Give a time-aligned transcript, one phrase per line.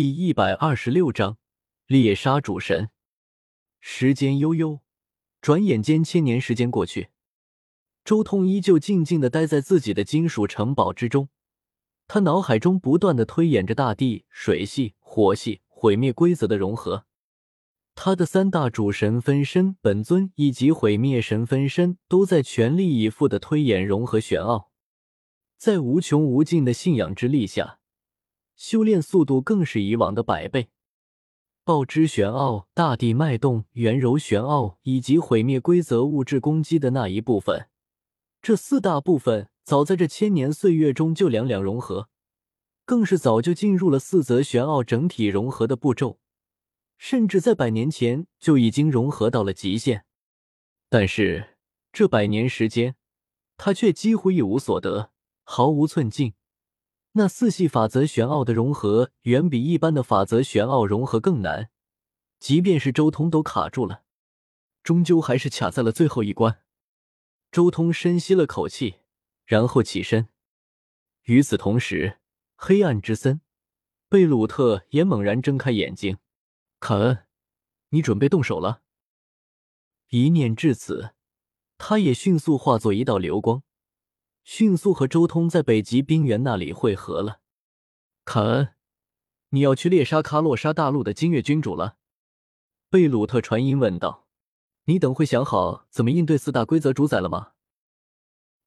[0.00, 1.38] 第一百二十六章
[1.88, 2.90] 猎杀主神。
[3.80, 4.78] 时间悠悠，
[5.40, 7.08] 转眼间千年时间过去，
[8.04, 11.30] 周通依旧静静的待在自己的金属城堡之中。
[12.06, 17.04] 他脑海中不断的推演着大地、水系、火系毁灭规则的融合。
[17.96, 24.70] 他的三大主神分身本尊以及毁灭神分身都在全力以赴的推演融合玄奥，
[25.56, 27.77] 在无穷无尽的信仰之力下。
[28.58, 30.68] 修炼速度更是以往的百倍。
[31.64, 37.68] 爆之玄奥、大地脉动、圆柔玄奥以及毁灭规则物质攻击的那一部分，
[38.42, 42.08] 这四大部分早在这千年岁月中就两两融合，
[42.84, 46.18] 更是早就进入了四则玄奥整体融合的步骤，
[46.96, 50.04] 甚至在百年前就已经融合到了极限。
[50.88, 51.58] 但是
[51.92, 52.96] 这百年时间，
[53.58, 55.12] 他却几乎一无所得，
[55.44, 56.32] 毫无寸进。
[57.18, 61.68] 那四系法则玄奥的融合远比一般的法则玄奥融合更难，
[62.38, 64.04] 即便是周通都卡住了，
[64.84, 66.62] 终究还是卡在了最后一关。
[67.50, 69.00] 周通深吸了口气，
[69.44, 70.28] 然后起身。
[71.24, 72.20] 与此同时，
[72.54, 73.40] 黑暗之森
[74.08, 76.18] 贝鲁特也猛然睁开眼睛
[76.78, 77.26] ：“卡恩，
[77.88, 78.82] 你准备动手了？”
[80.10, 81.14] 一念至此，
[81.78, 83.64] 他也迅速化作一道流光。
[84.50, 87.40] 迅速和周通在北极冰原那里汇合了。
[88.24, 88.70] 卡恩，
[89.50, 91.98] 你要去猎杀卡洛莎大陆的金月君主了？
[92.88, 94.26] 贝鲁特传音问道。
[94.84, 97.52] 你等会想好怎么应对四大规则主宰了吗？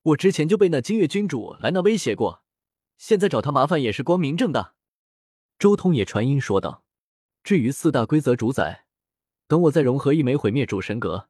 [0.00, 2.42] 我之前就被那金月君主来那威胁过，
[2.96, 4.76] 现在找他麻烦也是光明正大。
[5.58, 6.84] 周通也传音说道。
[7.44, 8.86] 至于四大规则主宰，
[9.46, 11.28] 等我再融合一枚毁灭主神格，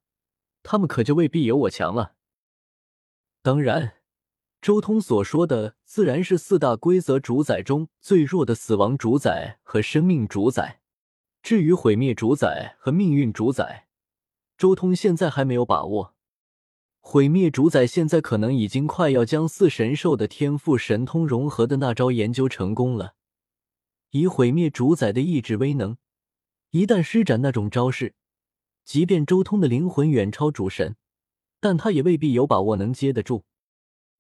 [0.63, 2.15] 他们可就未必有我强了。
[3.43, 3.96] 当然。
[4.67, 10.81] 周通所说的自然是四大规则主宰中最弱的死亡主宰和生命主宰。
[11.41, 13.87] 至于毁灭主宰和命运主宰，
[14.59, 16.17] 周通现在还没有把握。
[16.99, 23.15] 毁灭主宰现在可能已经快要将四神兽的天赋神通融合的那招研究成功了。
[24.11, 25.97] 以毁灭主宰的意志威能，
[26.73, 28.17] 一旦施展那种招式，
[28.85, 30.97] 即便周通的灵魂远超主神，
[31.61, 33.45] 但他也未必有把握能接得住。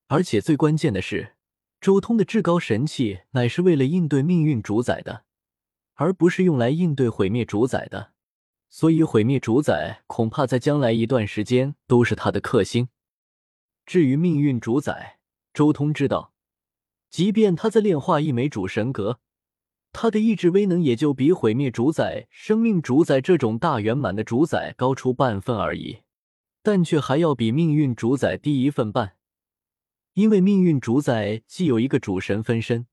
[0.08, 1.34] 而且最关键的是，
[1.80, 5.24] 周通的至高神器乃是为了应对命运主宰的，
[5.94, 8.12] 而不是用来应对毁灭主宰的。
[8.68, 12.88] 所以，毁灭主宰恐怕在将来一段时间都是他的克星。
[13.84, 15.18] 至于命运主宰，
[15.52, 16.32] 周通知道，
[17.10, 19.20] 即便他在炼化一枚主神格，
[19.92, 26.02] 他的意志威能也就比毁灭主宰、生命主宰这种大圆满的主宰高出半分而已，
[26.62, 29.15] 但却还要比命运主宰低一份半。
[30.16, 32.86] 因为命运主宰既有一个主神分身，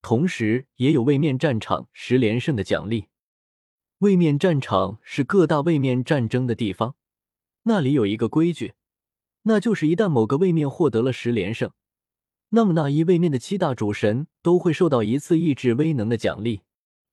[0.00, 3.06] 同时也有位面战场十连胜的奖励。
[3.98, 6.94] 位面战场是各大位面战争的地方，
[7.64, 8.74] 那里有一个规矩，
[9.42, 11.72] 那就是一旦某个位面获得了十连胜，
[12.50, 16.60] 那么那一位面的七大主神都会受到一次意志威能的奖励。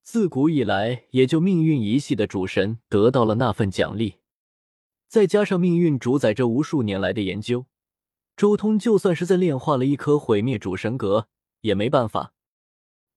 [0.04, 4.18] 自古以来，也就命运一系的主神得到了那份奖励，
[5.08, 7.66] 再加上命运主宰这无数年来的研究。
[8.40, 11.28] 周通就算是在炼化了一颗毁灭主神格，
[11.60, 12.32] 也没办法。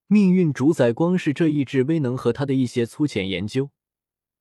[0.08, 3.70] 命运主宰光是这意志威能和他的一些粗浅研究，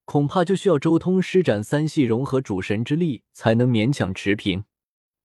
[0.05, 4.65] 恐怕就需要周通施展三系融合主神之力才能勉强持平。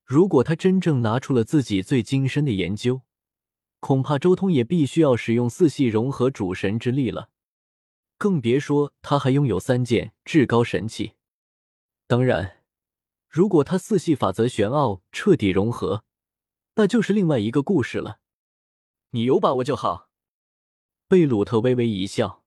[0.05, 3.00] 如果他真正拿出了自己最精深的研究，
[3.81, 7.31] 恐怕周通也必须要使用四系融合主神之力了。
[8.19, 11.12] 更别说他还拥有三件至高神器。
[12.06, 12.56] 当然。
[13.36, 16.04] 如果他四系法则玄奥彻底融合，
[16.76, 18.19] 那就是另外一个故事了。
[19.10, 20.08] 你有把握就好。
[21.06, 22.42] 贝鲁特微微一笑，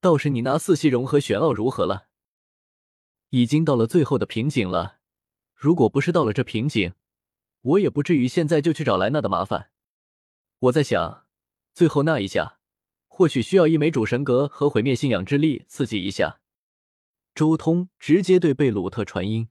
[0.00, 2.08] 倒是你拿四系融合玄奥如何了？
[3.28, 4.98] 已经到了最后的瓶颈了。
[5.54, 6.94] 如果不是到了这瓶颈，
[7.60, 9.70] 我也不至于现在就去找莱纳的麻烦。
[10.58, 11.24] 我在想，
[11.72, 12.58] 最后那一下，
[13.06, 16.40] 或许需要一枚主神格和毁灭信仰之力刺激一下。
[17.32, 19.48] 周通直接对贝鲁特传音。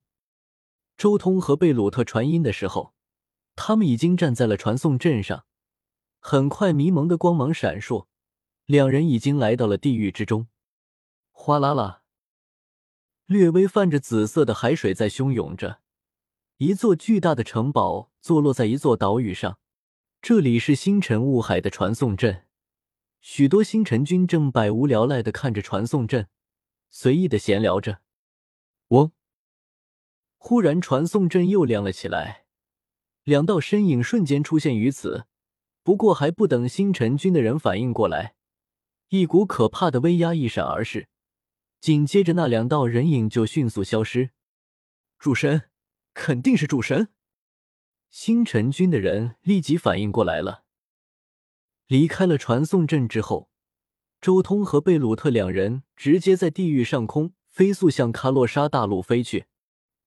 [1.02, 2.94] 周通和贝鲁特传音的时候，
[3.56, 5.48] 他们已经站在了传送阵上。
[6.20, 8.06] 很快，迷蒙的光芒闪烁，
[8.68, 10.48] 两人已经来到了地狱之中。
[11.32, 12.04] 哗啦啦，
[13.26, 15.80] 略微泛着紫色的海水在汹涌着。
[16.58, 19.58] 一座巨大的城堡坐落在一座岛屿上，
[20.22, 22.46] 这里是星辰雾海的传送阵。
[23.22, 26.28] 许多星辰军正百无聊赖的看着传送阵，
[26.92, 28.02] 随意的闲聊着。
[28.90, 29.12] 嗡。
[30.44, 32.46] 忽然，传送阵又亮了起来，
[33.24, 35.28] 两道身影瞬间出现于此。
[35.84, 38.34] 不过，还不等星辰君的人反应过来，
[39.10, 41.08] 一股可怕的威压一闪而逝，
[41.80, 44.32] 紧接着那两道人影就迅速消失。
[45.20, 45.70] 主神，
[46.16, 47.10] 肯定是主神！
[48.10, 50.64] 星辰君的人立即反应过来了。
[51.86, 53.52] 离开了传送阵之后，
[54.20, 59.46] 周通和贝鲁特两人直接在地狱上空飞速向卡洛莎大陆飞去。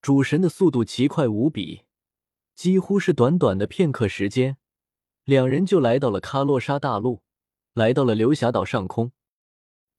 [0.05, 1.81] 主神的速度奇快无比，
[2.53, 4.57] 几乎是短短的片刻时间，
[5.23, 7.23] 两人就来到了卡洛莎大陆，
[7.73, 9.13] 来到了流霞岛上空。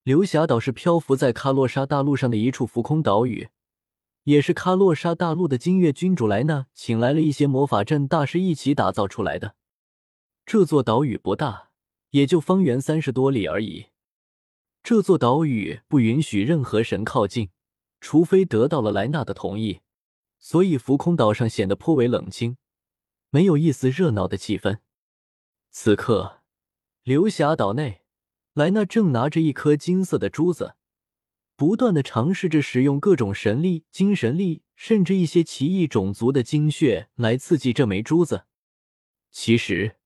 [0.03, 3.49] 流霞岛是漂浮在卡洛莎大陆上的一处浮空岛屿，
[4.23, 9.55] 也是卡洛莎大陆的金月君主莱纳请来了一些魔法阵大师一起打造出来的。
[10.45, 11.71] 这座岛屿不大，
[12.11, 13.87] 也就方圆三十多里而已。
[14.81, 17.49] 这座岛屿不允许任何神靠近，
[17.99, 19.81] 除非得到了莱纳的同意。
[20.49, 22.55] 所以，浮空岛上显得颇为冷清，
[23.31, 24.79] 没有一丝热闹的气氛。
[25.71, 26.41] 此刻，
[27.03, 28.03] 流霞岛内，
[28.53, 30.75] 莱纳正拿着一颗金色的珠子，
[31.57, 38.45] 不断的尝试着使用各种神力、精神力，甚至一些奇异种族的精血来刺激这枚珠子。
[39.29, 39.97] 其实，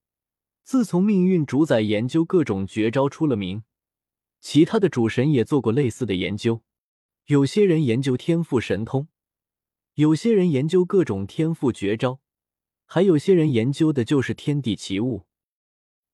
[0.63, 3.61] 自从命运主宰研究各种绝招出了名，
[4.39, 6.63] 其他的主神也做过类似的研究。
[7.27, 9.07] 有些人研究天赋神通。
[10.01, 12.19] 有些人研究各种天赋绝招，
[12.87, 15.27] 还有些人研究的就是天地奇物。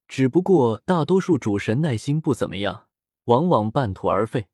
[0.06, 2.88] 只不过大多数主神耐心不怎么样，
[3.24, 4.48] 往往半途而废。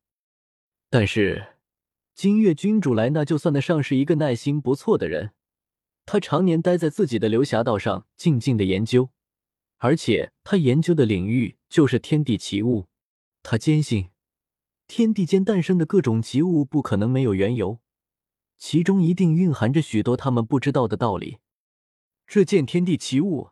[0.89, 1.57] 但是
[2.15, 5.33] 金月君主莱纳就算得上是一个耐心不错的人，
[6.07, 9.11] 他常年待在自己的流霞道上静静的研究，
[9.79, 12.87] 而且他研究的领域就是天地奇物。
[13.43, 14.11] 他坚信，
[14.87, 17.81] 天地间诞生的各种奇物不可能没有缘由。
[18.56, 21.39] 其中一定蕴含着许多他们不知道的道理。
[22.27, 23.51] 这件天地奇物，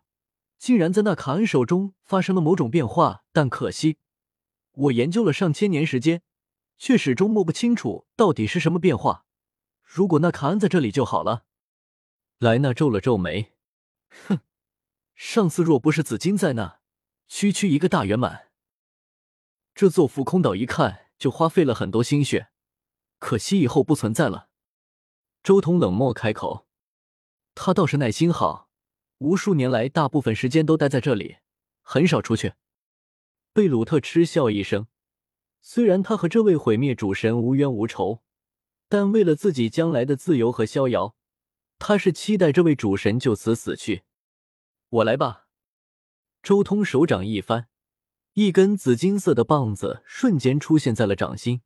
[0.59, 3.99] 竟然在那卡恩手中发生了某种变化，但可惜，
[4.73, 6.23] 我研究了上千年时间，
[6.79, 9.27] 却始终摸不清楚到底是什么变化。
[9.83, 11.45] 如果那卡恩在这里就好了。
[12.39, 13.53] 莱纳皱了皱眉，
[14.27, 14.41] 哼，
[15.15, 16.81] 上次若不是紫金在那，
[17.29, 18.49] 区区一个大圆满，
[19.75, 22.49] 这座浮空岛一看就花费了很多心血，
[23.19, 24.49] 可惜以后不存在了。
[25.43, 26.67] 周通冷漠开口
[27.55, 28.69] ：“他倒是耐心好，
[29.19, 31.39] 无数年来大部分时间都待在这里，
[31.83, 32.55] 很少出去。”
[33.53, 34.87] 贝鲁特嗤笑一声，
[35.61, 38.23] 虽然他和这位毁灭主神无冤无仇，
[38.89, 41.17] 但为了自己将来的自由和逍遥，
[41.79, 44.05] 他是期待这位主神就此死去。
[44.89, 45.49] 我来吧。
[46.43, 47.69] 周通手掌一翻，
[48.35, 51.63] 一根紫金色的棒子瞬间出现在了掌心。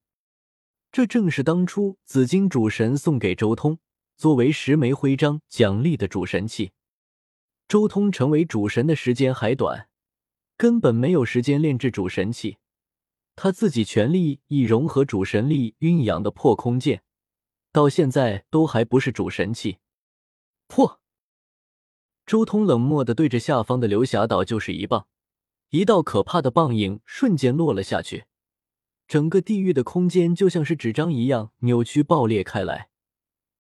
[0.93, 3.79] 这正是当初紫金主神送给周通
[4.17, 6.73] 作为十枚徽章奖励的主神器。
[7.69, 9.89] 周通成为主神的时间还短，
[10.57, 12.59] 根本没有时间炼制主神器。
[13.35, 17.03] 他自己全力以融合主神力蕴养的破空剑，
[17.73, 19.79] 到现在都还不是主神器。
[20.67, 21.01] 破！
[22.25, 25.07] 周通冷漠的对着下方的流霞岛就是一棒，
[25.69, 28.25] 一道可怕的棒影瞬间落了下去。
[29.09, 32.91] 整个地狱的空间就像是纸张一样扭曲爆裂开来，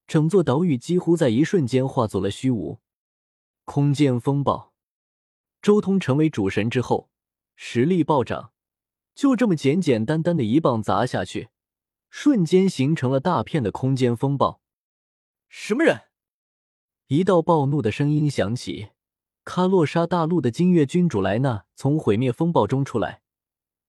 [0.07, 2.81] 整座岛屿几乎在一瞬间化作了虚无。
[3.65, 4.73] 空间风暴，
[5.63, 7.11] 周通成为主神之后，
[7.55, 8.53] 实力暴涨，
[9.15, 11.49] 就这么简简单单的一棒砸下去，
[12.11, 14.61] 瞬间形成了大片的空间风暴。
[15.49, 16.03] 什么人？
[17.07, 18.89] 一道暴怒的声音响起。
[19.45, 23.23] 卡洛莎大陆的金月君主莱纳从毁灭风暴中出来，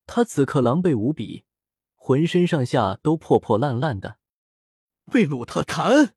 [0.05, 1.45] 他此刻狼狈无比。
[2.07, 4.15] 浑身上下都破破烂烂的，
[5.11, 6.13] 贝鲁特·卡恩，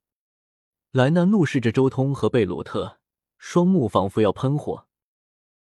[0.92, 3.00] 莱纳怒视着周通和贝鲁特，
[3.38, 4.86] 双目仿佛要喷火。